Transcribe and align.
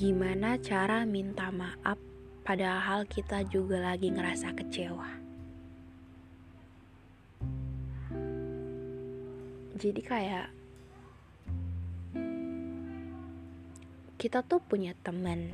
Gimana 0.00 0.56
cara 0.56 1.04
minta 1.04 1.52
maaf 1.52 2.00
padahal 2.40 3.04
kita 3.04 3.44
juga 3.44 3.84
lagi 3.84 4.08
ngerasa 4.08 4.56
kecewa? 4.56 5.12
Jadi 9.76 10.00
kayak 10.00 10.48
kita 14.16 14.40
tuh 14.40 14.64
punya 14.64 14.96
teman 15.04 15.52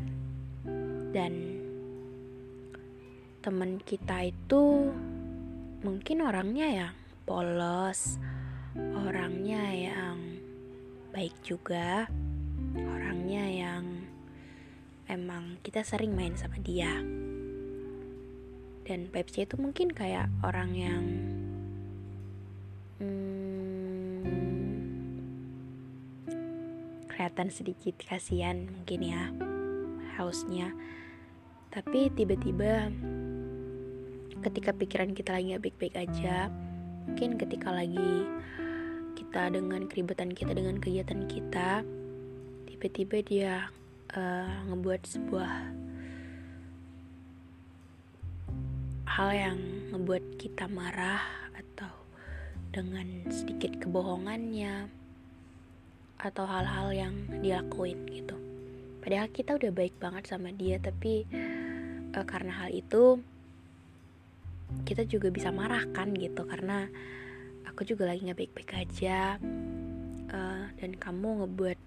dan 1.11 1.35
teman 3.43 3.83
kita 3.83 4.31
itu 4.31 4.95
mungkin 5.83 6.23
orangnya 6.23 6.87
yang 6.87 6.95
polos, 7.27 8.23
orangnya 8.79 9.75
yang 9.75 10.39
baik 11.11 11.35
juga, 11.43 12.07
orangnya 12.79 13.43
yang 13.51 14.06
emang 15.07 15.59
kita 15.63 15.83
sering 15.83 16.15
main 16.15 16.35
sama 16.39 16.59
dia. 16.63 16.91
Dan 18.87 19.11
Pepsi 19.11 19.43
itu 19.43 19.59
mungkin 19.59 19.91
kayak 19.91 20.31
orang 20.47 20.71
yang 20.79 21.05
hmm, 23.03 24.23
kelihatan 27.11 27.51
sedikit 27.51 27.99
kasihan 28.07 28.71
mungkin 28.71 29.01
ya 29.03 29.35
hausnya. 30.19 30.71
Tapi 31.75 32.15
tiba-tiba 32.15 32.89
ketika 34.47 34.71
pikiran 34.71 35.11
kita 35.11 35.35
lagi 35.35 35.59
gak 35.59 35.65
baik-baik 35.67 35.97
aja 36.07 36.47
mungkin 37.07 37.35
ketika 37.35 37.75
lagi 37.75 38.27
kita 39.19 39.51
dengan 39.51 39.91
keributan 39.91 40.31
kita 40.31 40.53
dengan 40.55 40.79
kegiatan 40.79 41.27
kita 41.27 41.83
tiba-tiba 42.71 43.17
dia 43.27 43.55
uh, 44.15 44.51
ngebuat 44.71 45.03
sebuah 45.03 45.53
hal 49.17 49.31
yang 49.33 49.59
ngebuat 49.91 50.37
kita 50.37 50.69
marah 50.69 51.25
atau 51.57 51.91
dengan 52.71 53.27
sedikit 53.33 53.81
kebohongannya 53.81 54.93
atau 56.21 56.45
hal-hal 56.45 56.93
yang 56.93 57.15
dilakuin 57.41 58.05
gitu. 58.13 58.37
Padahal 59.01 59.33
kita 59.33 59.57
udah 59.57 59.73
baik 59.73 59.97
banget 59.97 60.29
sama 60.29 60.53
dia 60.53 60.77
tapi 60.77 61.25
uh, 62.13 62.27
karena 62.29 62.53
hal 62.63 62.71
itu 62.71 63.19
kita 64.85 65.07
juga 65.07 65.31
bisa 65.31 65.55
marah 65.55 65.87
kan 65.95 66.11
gitu 66.15 66.43
karena 66.43 66.91
aku 67.71 67.87
juga 67.87 68.11
lagi 68.11 68.27
nggak 68.27 68.41
baik-baik 68.41 68.73
aja 68.75 69.39
uh, 70.31 70.65
dan 70.79 70.91
kamu 70.99 71.45
ngebuat 71.45 71.79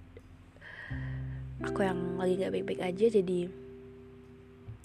aku 1.64 1.84
yang 1.84 2.16
lagi 2.16 2.40
gak 2.40 2.53
baik-baik 2.56 2.81
aja 2.84 3.06
jadi 3.12 3.52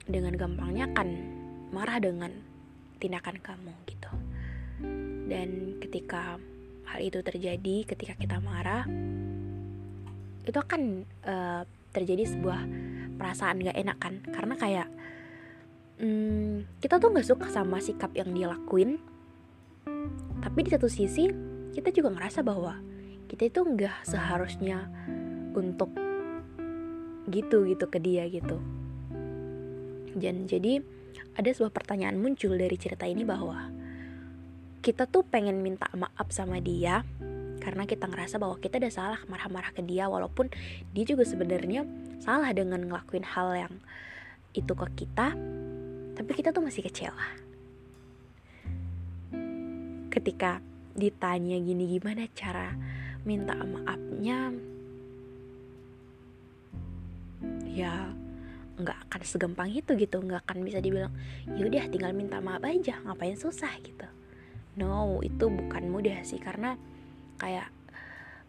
dengan 0.05 0.35
gampangnya 0.37 0.91
akan 0.93 1.09
marah 1.71 1.99
dengan 2.03 2.31
tindakan 2.99 3.39
kamu 3.41 3.73
gitu. 3.89 4.13
Dan 5.31 5.81
ketika 5.81 6.37
hal 6.85 7.01
itu 7.01 7.25
terjadi 7.25 7.77
ketika 7.89 8.15
kita 8.19 8.37
marah 8.43 8.85
itu 10.45 10.59
akan 10.61 11.09
uh, 11.25 11.65
terjadi 11.95 12.29
sebuah 12.37 12.61
perasaan 13.17 13.65
gak 13.65 13.79
enak 13.79 13.99
kan? 14.03 14.15
Karena 14.29 14.55
kayak 14.59 14.89
hmm, 16.03 16.83
kita 16.83 17.01
tuh 17.01 17.15
gak 17.15 17.27
suka 17.27 17.47
sama 17.49 17.81
sikap 17.81 18.13
yang 18.13 18.35
dia 18.35 18.51
lakuin. 18.51 18.99
Tapi 20.45 20.59
di 20.61 20.71
satu 20.75 20.91
sisi 20.91 21.31
kita 21.73 21.91
juga 21.91 22.13
ngerasa 22.13 22.45
bahwa 22.45 22.79
kita 23.27 23.49
itu 23.51 23.61
nggak 23.65 24.07
seharusnya 24.07 24.87
untuk 25.57 26.04
gitu 27.29 27.65
gitu 27.69 27.87
ke 27.89 27.99
dia 28.01 28.29
gitu. 28.29 28.61
Dan 30.15 30.47
jadi 30.47 30.81
ada 31.35 31.51
sebuah 31.51 31.75
pertanyaan 31.75 32.19
muncul 32.19 32.55
dari 32.55 32.79
cerita 32.79 33.09
ini 33.09 33.27
bahwa 33.27 33.71
kita 34.85 35.09
tuh 35.09 35.25
pengen 35.25 35.65
minta 35.65 35.89
maaf 35.97 36.29
sama 36.31 36.61
dia 36.61 37.03
karena 37.65 37.89
kita 37.89 38.05
ngerasa 38.05 38.37
bahwa 38.37 38.61
kita 38.61 38.77
udah 38.77 38.93
salah 38.93 39.21
marah-marah 39.25 39.73
ke 39.73 39.81
dia 39.81 40.05
walaupun 40.07 40.53
dia 40.93 41.05
juga 41.09 41.25
sebenarnya 41.25 41.89
salah 42.21 42.53
dengan 42.53 42.85
ngelakuin 42.85 43.25
hal 43.25 43.57
yang 43.57 43.75
itu 44.53 44.69
ke 44.77 44.87
kita 45.05 45.33
tapi 46.15 46.31
kita 46.37 46.53
tuh 46.53 46.63
masih 46.63 46.85
kecewa. 46.85 47.27
Ketika 50.13 50.63
ditanya 50.95 51.59
gini 51.59 51.99
gimana 51.99 52.31
cara 52.37 52.71
minta 53.27 53.57
maafnya 53.57 54.55
ya 57.69 58.11
nggak 58.75 58.99
akan 59.11 59.21
segampang 59.23 59.71
itu 59.71 59.95
gitu. 59.95 60.19
Nggak 60.23 60.47
akan 60.47 60.59
bisa 60.67 60.79
dibilang 60.83 61.13
yaudah 61.55 61.87
tinggal 61.91 62.13
minta 62.15 62.39
maaf 62.43 62.63
aja 62.67 62.99
ngapain 63.07 63.39
susah 63.39 63.71
gitu. 63.83 64.07
No 64.79 65.23
itu 65.23 65.47
bukan 65.47 65.91
mudah 65.91 66.23
sih. 66.27 66.43
Karena 66.43 66.75
kayak 67.39 67.71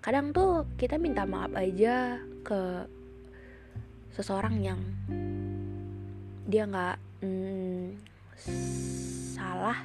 kadang 0.01 0.33
tuh 0.33 0.69
kita 0.77 1.01
minta 1.01 1.25
maaf 1.25 1.53
aja 1.57 2.21
ke 2.45 2.85
seseorang 4.13 4.61
yang 4.61 4.79
dia 6.45 6.63
nggak 6.69 6.97
hmm, 7.21 7.97
salah. 9.35 9.77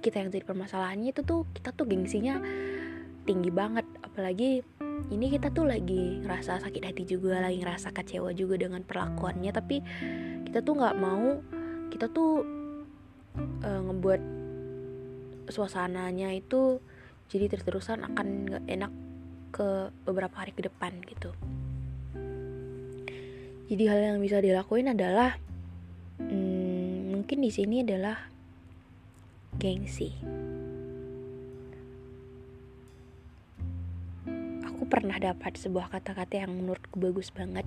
Kita 0.00 0.22
yang 0.22 0.30
jadi 0.30 0.46
permasalahannya 0.46 1.10
itu 1.10 1.26
tuh 1.26 1.42
kita 1.50 1.74
tuh 1.74 1.88
gengsinya 1.88 2.38
tinggi 3.26 3.50
banget. 3.50 3.84
Apalagi 4.06 4.62
ini 5.12 5.26
kita 5.30 5.54
tuh 5.54 5.68
lagi 5.68 6.20
ngerasa 6.22 6.62
sakit 6.62 6.82
hati 6.82 7.02
juga 7.06 7.38
lagi 7.38 7.62
ngerasa 7.62 7.94
kecewa 7.94 8.34
juga 8.34 8.58
dengan 8.58 8.82
perlakuannya 8.82 9.52
tapi 9.54 9.80
kita 10.48 10.60
tuh 10.62 10.74
nggak 10.76 10.96
mau 10.98 11.40
kita 11.92 12.10
tuh 12.10 12.42
uh, 13.62 13.80
ngebuat 13.86 14.22
suasananya 15.50 16.34
itu 16.34 16.82
jadi 17.30 17.50
terus-terusan 17.50 18.06
akan 18.06 18.26
nggak 18.50 18.64
enak 18.70 18.92
ke 19.50 19.90
beberapa 20.04 20.36
hari 20.36 20.52
ke 20.52 20.68
depan 20.68 20.94
gitu. 21.06 21.32
Jadi 23.66 23.82
hal 23.90 23.98
yang 23.98 24.18
bisa 24.22 24.38
dilakuin 24.38 24.94
adalah 24.94 25.34
hmm, 26.22 27.18
mungkin 27.18 27.42
di 27.42 27.50
sini 27.50 27.82
adalah 27.82 28.30
gengsi 29.58 30.14
pernah 34.86 35.18
dapat 35.18 35.58
sebuah 35.58 35.90
kata-kata 35.90 36.46
yang 36.46 36.54
menurutku 36.54 37.02
bagus 37.02 37.34
banget, 37.34 37.66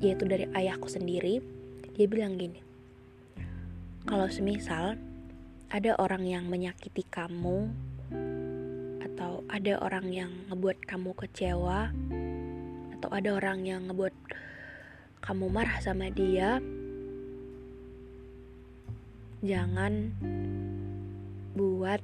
yaitu 0.00 0.24
dari 0.24 0.48
ayahku 0.56 0.88
sendiri. 0.88 1.44
Dia 1.92 2.08
bilang 2.08 2.40
gini, 2.40 2.60
kalau 4.08 4.28
semisal 4.32 4.96
ada 5.68 5.92
orang 6.00 6.24
yang 6.24 6.48
menyakiti 6.48 7.04
kamu, 7.12 7.68
atau 9.04 9.44
ada 9.52 9.80
orang 9.84 10.08
yang 10.12 10.32
ngebuat 10.48 10.84
kamu 10.88 11.12
kecewa, 11.16 11.92
atau 12.96 13.08
ada 13.12 13.30
orang 13.36 13.64
yang 13.68 13.92
ngebuat 13.92 14.16
kamu 15.20 15.46
marah 15.52 15.80
sama 15.84 16.08
dia, 16.08 16.60
jangan 19.44 20.16
buat 21.52 22.00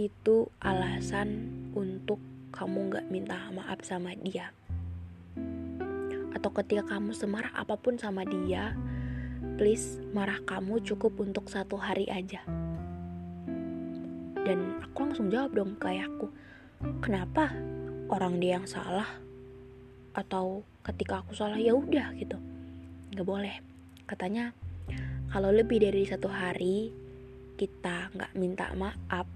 itu 0.00 0.48
alasan 0.64 1.52
untuk 1.76 2.29
kamu 2.50 2.90
gak 2.92 3.06
minta 3.08 3.38
maaf 3.54 3.82
sama 3.82 4.14
dia. 4.18 4.54
Atau 6.34 6.50
ketika 6.62 6.96
kamu 6.96 7.14
semarah 7.14 7.50
apa 7.54 7.74
pun 7.78 7.98
sama 7.98 8.22
dia, 8.26 8.74
please 9.58 9.98
marah 10.14 10.38
kamu 10.44 10.82
cukup 10.82 11.18
untuk 11.18 11.48
satu 11.48 11.78
hari 11.78 12.06
aja. 12.10 12.42
Dan 14.40 14.82
aku 14.82 15.06
langsung 15.06 15.30
jawab 15.30 15.54
dong 15.54 15.78
kayak 15.78 16.10
aku, 16.10 16.26
kenapa 17.02 17.54
orang 18.10 18.38
dia 18.42 18.58
yang 18.58 18.66
salah? 18.66 19.06
Atau 20.14 20.66
ketika 20.80 21.20
aku 21.20 21.36
salah 21.36 21.60
ya 21.60 21.76
udah 21.76 22.16
gitu 22.16 22.40
nggak 23.12 23.26
boleh 23.26 23.54
katanya 24.08 24.54
kalau 25.30 25.52
lebih 25.52 25.82
dari 25.82 26.06
satu 26.08 26.30
hari 26.30 26.90
kita 27.60 28.08
nggak 28.16 28.32
minta 28.38 28.72
maaf 28.78 29.28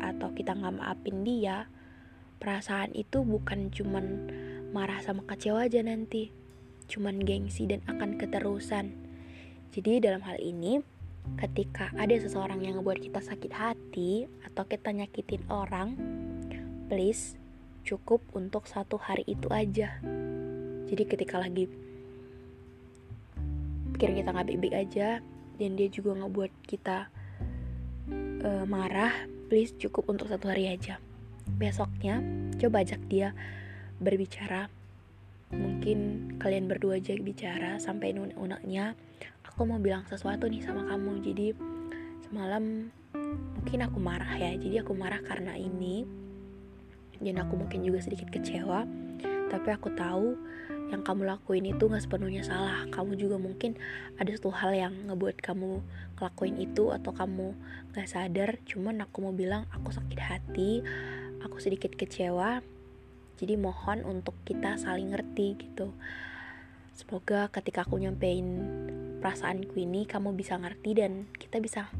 atau 0.00 0.32
kita 0.32 0.56
nggak 0.56 0.76
maafin 0.80 1.20
dia 1.20 1.68
perasaan 2.38 2.92
itu 2.92 3.24
bukan 3.24 3.72
cuman 3.72 4.30
marah 4.70 5.00
sama 5.00 5.24
kecewa 5.24 5.66
aja 5.66 5.80
nanti 5.80 6.30
cuman 6.86 7.18
gengsi 7.22 7.66
dan 7.66 7.82
akan 7.90 8.14
keterusan. 8.14 8.94
Jadi 9.74 9.98
dalam 9.98 10.22
hal 10.22 10.38
ini 10.38 10.80
ketika 11.42 11.90
ada 11.98 12.14
seseorang 12.14 12.62
yang 12.62 12.78
ngebuat 12.78 13.02
kita 13.02 13.18
sakit 13.18 13.52
hati 13.52 14.30
atau 14.46 14.62
kita 14.62 14.94
nyakitin 14.94 15.42
orang 15.50 15.98
please 16.86 17.34
cukup 17.82 18.22
untuk 18.34 18.70
satu 18.70 18.96
hari 18.98 19.26
itu 19.26 19.50
aja. 19.50 19.98
Jadi 20.86 21.02
ketika 21.02 21.42
lagi 21.42 21.66
pikir 23.96 24.12
kita 24.12 24.28
nggak 24.28 24.46
baik-baik 24.52 24.76
aja 24.76 25.08
dan 25.56 25.70
dia 25.72 25.88
juga 25.88 26.12
ngebuat 26.20 26.52
kita 26.68 27.08
uh, 28.44 28.64
marah 28.68 29.12
please 29.48 29.72
cukup 29.80 30.12
untuk 30.12 30.28
satu 30.28 30.52
hari 30.52 30.68
aja 30.68 31.00
besoknya 31.54 32.18
coba 32.58 32.82
ajak 32.82 33.00
dia 33.06 33.30
berbicara. 34.02 34.68
Mungkin 35.54 36.34
kalian 36.42 36.66
berdua 36.66 36.98
aja 36.98 37.14
bicara 37.14 37.78
sampai 37.78 38.10
unek-uneknya 38.18 38.98
aku 39.46 39.64
mau 39.64 39.80
bilang 39.80 40.04
sesuatu 40.04 40.50
nih 40.50 40.60
sama 40.60 40.84
kamu. 40.90 41.22
Jadi 41.22 41.46
semalam 42.28 42.92
mungkin 43.56 43.78
aku 43.86 43.98
marah 44.02 44.36
ya. 44.36 44.52
Jadi 44.58 44.84
aku 44.84 44.92
marah 44.92 45.22
karena 45.24 45.56
ini. 45.56 46.04
Dan 47.16 47.40
aku 47.40 47.56
mungkin 47.56 47.80
juga 47.80 48.04
sedikit 48.04 48.28
kecewa. 48.28 48.84
Tapi 49.48 49.68
aku 49.72 49.94
tahu 49.96 50.36
yang 50.92 51.02
kamu 51.02 51.26
lakuin 51.26 51.66
itu 51.66 51.88
gak 51.88 52.04
sepenuhnya 52.04 52.44
salah. 52.44 52.84
Kamu 52.92 53.16
juga 53.16 53.40
mungkin 53.40 53.80
ada 54.20 54.28
satu 54.36 54.52
hal 54.52 54.76
yang 54.76 54.94
ngebuat 55.08 55.40
kamu 55.40 55.80
ngelakuin 56.20 56.56
itu 56.60 56.92
atau 56.92 57.16
kamu 57.16 57.56
gak 57.96 58.12
sadar. 58.12 58.60
Cuman 58.68 59.00
aku 59.02 59.24
mau 59.24 59.32
bilang 59.32 59.64
aku 59.72 59.88
sakit 59.88 60.20
hati 60.20 60.84
aku 61.44 61.60
sedikit 61.60 61.92
kecewa. 61.92 62.62
Jadi 63.36 63.54
mohon 63.60 64.00
untuk 64.08 64.32
kita 64.48 64.80
saling 64.80 65.12
ngerti 65.12 65.60
gitu. 65.60 65.92
Semoga 66.96 67.52
ketika 67.52 67.84
aku 67.84 68.00
nyampein 68.00 68.64
perasaanku 69.20 69.76
ini 69.76 70.08
kamu 70.08 70.32
bisa 70.32 70.56
ngerti 70.56 70.96
dan 70.96 71.28
kita 71.36 71.60
bisa 71.60 71.92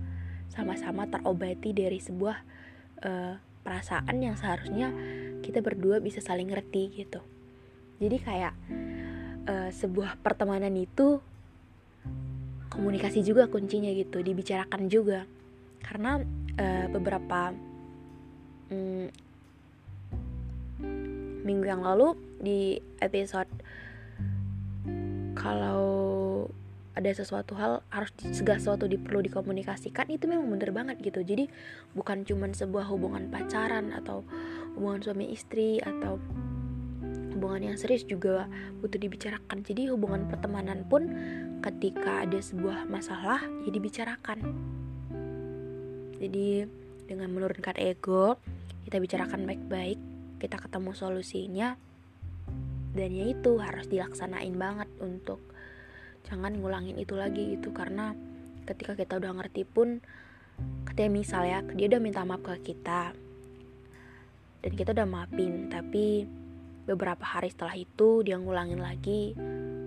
sama-sama 0.48 1.04
terobati 1.04 1.76
dari 1.76 2.00
sebuah 2.00 2.36
uh, 3.04 3.34
perasaan 3.60 4.16
yang 4.22 4.38
seharusnya 4.38 4.94
kita 5.44 5.60
berdua 5.60 6.00
bisa 6.00 6.24
saling 6.24 6.48
ngerti 6.48 7.04
gitu. 7.04 7.20
Jadi 8.00 8.16
kayak 8.22 8.54
uh, 9.44 9.68
sebuah 9.74 10.22
pertemanan 10.24 10.72
itu 10.72 11.20
komunikasi 12.72 13.20
juga 13.20 13.50
kuncinya 13.52 13.92
gitu 13.92 14.24
dibicarakan 14.24 14.88
juga. 14.88 15.28
Karena 15.84 16.22
uh, 16.56 16.86
beberapa 16.88 17.52
um, 18.72 19.10
minggu 21.46 21.70
yang 21.70 21.86
lalu 21.86 22.18
di 22.42 22.82
episode 22.98 23.48
kalau 25.38 25.94
ada 26.96 27.12
sesuatu 27.12 27.52
hal 27.60 27.84
harus 27.92 28.08
segala 28.32 28.56
sesuatu 28.56 28.88
di, 28.88 28.96
perlu 28.96 29.20
dikomunikasikan 29.20 30.08
itu 30.08 30.24
memang 30.24 30.48
bener 30.48 30.72
banget 30.72 30.96
gitu. 31.04 31.20
Jadi 31.20 31.46
bukan 31.92 32.24
cuman 32.24 32.56
sebuah 32.56 32.88
hubungan 32.88 33.28
pacaran 33.28 33.92
atau 33.92 34.24
hubungan 34.74 35.04
suami 35.04 35.28
istri 35.28 35.76
atau 35.84 36.16
hubungan 37.36 37.68
yang 37.68 37.76
serius 37.76 38.08
juga 38.08 38.48
butuh 38.80 38.96
dibicarakan. 38.96 39.60
Jadi 39.60 39.92
hubungan 39.92 40.24
pertemanan 40.24 40.88
pun 40.88 41.12
ketika 41.60 42.24
ada 42.24 42.40
sebuah 42.40 42.88
masalah 42.88 43.44
ya 43.68 43.70
dibicarakan. 43.70 44.40
Jadi 46.16 46.64
dengan 47.04 47.28
menurunkan 47.28 47.76
ego 47.76 48.40
kita 48.88 48.96
bicarakan 48.96 49.44
baik-baik 49.44 50.00
kita 50.36 50.60
ketemu 50.60 50.92
solusinya 50.92 51.68
dan 52.96 53.10
ya 53.12 53.24
itu 53.28 53.60
harus 53.60 53.86
dilaksanain 53.92 54.56
banget 54.56 54.88
untuk 55.04 55.40
jangan 56.24 56.56
ngulangin 56.56 56.96
itu 56.96 57.14
lagi 57.14 57.56
gitu. 57.56 57.70
Karena 57.76 58.16
ketika 58.64 58.96
kita 58.96 59.20
udah 59.20 59.32
ngerti 59.36 59.62
pun 59.68 60.00
ketika 60.88 61.08
misal 61.12 61.42
ya 61.44 61.60
dia 61.76 61.86
udah 61.92 62.00
minta 62.00 62.24
maaf 62.24 62.40
ke 62.40 62.72
kita 62.72 63.12
dan 64.64 64.72
kita 64.72 64.96
udah 64.96 65.06
maafin 65.06 65.68
tapi 65.68 66.24
beberapa 66.88 67.22
hari 67.22 67.52
setelah 67.52 67.76
itu 67.76 68.24
dia 68.24 68.40
ngulangin 68.40 68.80
lagi 68.80 69.36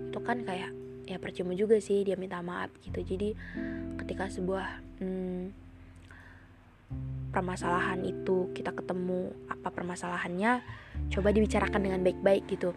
itu 0.08 0.18
kan 0.22 0.46
kayak 0.46 0.70
ya 1.10 1.18
percuma 1.18 1.58
juga 1.58 1.82
sih 1.82 2.06
dia 2.06 2.14
minta 2.14 2.38
maaf 2.40 2.70
gitu. 2.86 3.02
Jadi 3.02 3.34
ketika 3.98 4.30
sebuah 4.30 5.02
hmm, 5.02 5.69
permasalahan 7.30 8.02
itu 8.02 8.50
kita 8.52 8.74
ketemu 8.74 9.30
apa 9.46 9.70
permasalahannya 9.70 10.62
coba 11.10 11.28
dibicarakan 11.30 11.80
dengan 11.80 12.00
baik-baik 12.02 12.44
gitu. 12.50 12.74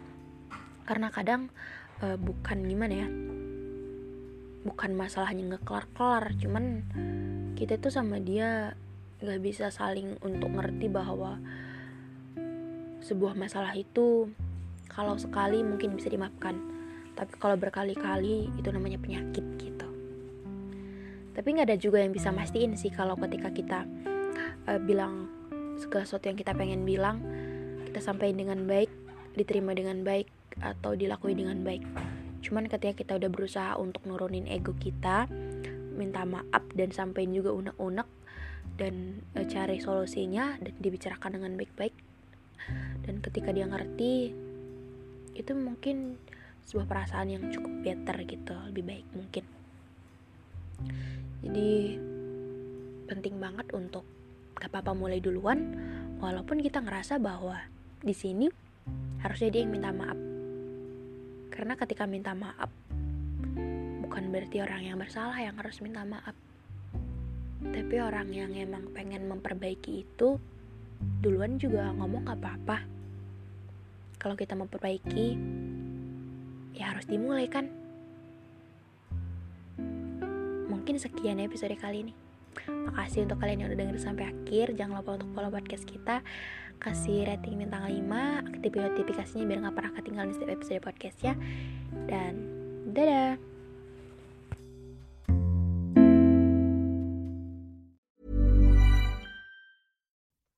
Karena 0.86 1.10
kadang 1.10 1.50
uh, 2.02 2.16
bukan 2.18 2.64
gimana 2.66 2.94
ya 2.94 3.08
bukan 4.64 4.96
masalahnya 4.96 5.44
nggak 5.44 5.64
kelar-kelar 5.68 6.32
cuman 6.40 6.80
kita 7.52 7.76
tuh 7.76 7.92
sama 7.92 8.16
dia 8.16 8.72
nggak 9.20 9.40
bisa 9.44 9.68
saling 9.68 10.16
untuk 10.24 10.56
ngerti 10.56 10.88
bahwa 10.88 11.36
sebuah 13.04 13.36
masalah 13.36 13.76
itu 13.76 14.32
kalau 14.88 15.20
sekali 15.20 15.60
mungkin 15.60 15.96
bisa 15.98 16.08
dimaafkan. 16.08 16.56
Tapi 17.14 17.30
kalau 17.38 17.54
berkali-kali 17.54 18.50
itu 18.58 18.68
namanya 18.74 18.98
penyakit 18.98 19.44
gitu. 19.60 19.88
Tapi 21.34 21.46
nggak 21.50 21.68
ada 21.70 21.78
juga 21.78 22.02
yang 22.02 22.10
bisa 22.10 22.34
mastiin 22.34 22.74
sih 22.74 22.90
kalau 22.90 23.14
ketika 23.20 23.54
kita 23.54 23.80
uh, 24.68 24.80
bilang 24.80 25.28
segala 25.78 26.06
sesuatu 26.06 26.30
yang 26.30 26.38
kita 26.38 26.54
pengen 26.54 26.86
bilang 26.86 27.20
kita 27.90 28.00
sampaikan 28.02 28.38
dengan 28.38 28.60
baik 28.66 28.90
diterima 29.34 29.74
dengan 29.74 30.02
baik 30.06 30.30
atau 30.62 30.94
dilakuin 30.94 31.42
dengan 31.42 31.58
baik. 31.66 31.82
Cuman 32.44 32.70
ketika 32.70 32.94
kita 32.94 33.12
udah 33.18 33.30
berusaha 33.30 33.72
untuk 33.80 34.06
nurunin 34.06 34.46
ego 34.46 34.76
kita 34.78 35.26
minta 35.94 36.26
maaf 36.26 36.62
dan 36.74 36.90
sampaikan 36.90 37.34
juga 37.34 37.50
unek-unek 37.54 38.08
dan 38.78 39.22
uh, 39.38 39.46
cari 39.46 39.78
solusinya 39.78 40.58
dan 40.58 40.74
dibicarakan 40.78 41.38
dengan 41.38 41.52
baik-baik. 41.58 41.94
Dan 43.04 43.20
ketika 43.20 43.52
dia 43.52 43.68
ngerti 43.68 44.32
itu 45.34 45.52
mungkin 45.52 46.16
sebuah 46.64 46.88
perasaan 46.88 47.28
yang 47.28 47.44
cukup 47.52 47.72
better 47.84 48.16
gitu 48.24 48.54
lebih 48.70 48.84
baik 48.86 49.06
mungkin. 49.12 49.44
Jadi 51.44 52.00
penting 53.04 53.36
banget 53.36 53.68
untuk 53.76 54.13
gak 54.54 54.70
apa-apa 54.70 54.94
mulai 54.94 55.18
duluan 55.18 55.74
walaupun 56.22 56.62
kita 56.62 56.80
ngerasa 56.80 57.18
bahwa 57.18 57.58
di 58.00 58.14
sini 58.14 58.46
harusnya 59.20 59.48
dia 59.50 59.60
yang 59.64 59.72
minta 59.72 59.90
maaf. 59.90 60.18
Karena 61.50 61.74
ketika 61.78 62.04
minta 62.06 62.32
maaf 62.34 62.70
bukan 64.04 64.30
berarti 64.30 64.62
orang 64.62 64.82
yang 64.86 64.98
bersalah 65.00 65.36
yang 65.40 65.56
harus 65.58 65.82
minta 65.82 66.06
maaf. 66.06 66.36
Tapi 67.64 67.96
orang 67.98 68.28
yang 68.30 68.52
emang 68.52 68.92
pengen 68.92 69.26
memperbaiki 69.26 70.04
itu 70.04 70.36
duluan 71.20 71.58
juga 71.58 71.90
ngomong 71.96 72.28
gak 72.28 72.38
apa-apa 72.40 72.78
kalau 74.20 74.36
kita 74.38 74.56
memperbaiki 74.56 75.36
ya 76.78 76.94
harus 76.94 77.04
dimulai 77.08 77.48
kan? 77.50 77.68
Mungkin 80.70 81.00
sekian 81.00 81.40
episode 81.40 81.74
kali 81.80 82.08
ini 82.08 82.23
makasih 82.68 83.26
untuk 83.26 83.38
kalian 83.42 83.62
yang 83.62 83.68
udah 83.72 83.80
denger 83.80 83.98
sampai 84.00 84.30
akhir. 84.30 84.74
Jangan 84.78 85.00
lupa 85.00 85.16
untuk 85.20 85.30
follow 85.34 85.50
podcast 85.52 85.84
kita. 85.86 86.16
Kasih 86.82 87.24
rating 87.26 87.62
bintang 87.62 87.86
5 87.86 88.50
aktifin 88.50 88.82
notifikasinya 88.90 89.44
biar 89.46 89.58
gak 89.64 89.76
pernah 89.78 89.92
ketinggalan 89.96 90.28
di 90.30 90.34
setiap 90.34 90.52
episode 90.58 90.82
podcast 90.84 91.18
ya. 91.22 91.34
Dan 92.10 92.32
dadah. 92.92 93.36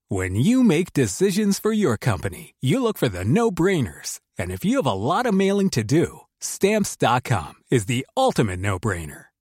When 0.07 0.39
you 0.39 0.63
make 0.63 0.95
decisions 0.95 1.59
for 1.59 1.75
your 1.75 1.99
company, 1.99 2.55
you 2.63 2.79
look 2.79 2.97
for 2.97 3.11
the 3.11 3.27
no-brainers. 3.27 4.23
And 4.39 4.55
if 4.55 4.65
you 4.65 4.79
have 4.79 4.89
a 4.89 4.97
lot 4.97 5.27
of 5.27 5.35
mailing 5.35 5.69
to 5.75 5.83
do, 5.83 6.27
Stamps.com 6.41 7.55
is 7.71 7.87
the 7.87 8.07
ultimate 8.17 8.61
no 8.61 8.79
brainer. 8.79 9.27